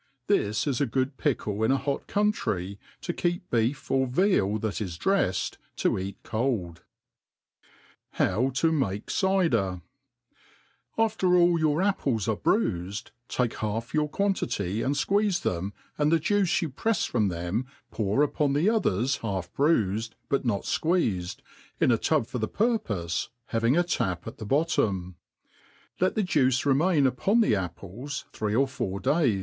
This 0.25 0.65
is 0.65 0.79
good 0.81 1.17
pickle 1.17 1.61
in 1.63 1.69
a 1.71 1.77
hot 1.77 2.07
country, 2.07 2.79
to 3.01 3.13
keep 3.13 3.47
beef 3.51 3.87
pf 3.87 4.09
veal 4.09 4.57
that 4.57 4.81
is 4.81 4.97
dreiled.^ 4.97 5.55
to 5.75 5.99
eat 5.99 6.17
cold. 6.23 6.81
/ 7.45 8.15
380 8.15 8.17
APPBNDIX.TO 8.17 8.17
THE 8.17 8.49
ARfF 8.49 9.23
OF 9.43 9.51
COOKERY. 9.51 9.81
AFTER 10.97 11.35
all 11.35 11.59
your 11.59 11.83
apples 11.83 12.25
arebruifed, 12.25 13.11
takehalf 13.29 13.63
of 13.77 13.93
your 13.93 14.09
quan 14.09 14.33
tity 14.33 14.77
apd 14.77 15.05
fquec^CJ^bcm, 15.05 15.71
and. 15.99 16.11
tbc 16.11 16.21
juke 16.23 16.61
you 16.63 16.69
pre(s 16.71 17.05
fron 17.07 17.27
them 17.29 17.67
pour 17.91 18.27
vpoo 18.27 18.51
the^.oihers 18.55 19.19
half 19.19 19.53
bruifed, 19.53 20.13
but 20.29 20.43
not 20.43 20.63
fqueezed. 20.63 21.37
In 21.79 21.91
a 21.91 21.99
tub 21.99 22.25
for 22.25 22.39
the 22.39 22.49
purpofcy 22.49 23.27
having 23.49 23.77
a 23.77 23.83
tap 23.83 24.25
at 24.25 24.39
the 24.39 24.47
bottom 24.47 25.17
;Jet 25.99 26.15
the 26.15 26.23
juice 26.23 26.65
remain 26.65 27.05
upon 27.05 27.41
the 27.41 27.55
apples 27.55 28.25
three 28.33 28.55
or 28.55 28.67
four 28.67 28.99
day. 28.99 29.39